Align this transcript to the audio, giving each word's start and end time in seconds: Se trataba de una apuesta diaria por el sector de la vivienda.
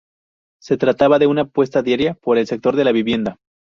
Se 0.59 0.77
trataba 0.77 1.19
de 1.19 1.27
una 1.27 1.43
apuesta 1.43 1.83
diaria 1.83 2.15
por 2.15 2.39
el 2.39 2.47
sector 2.47 2.75
de 2.75 2.85
la 2.85 2.91
vivienda. 2.91 3.37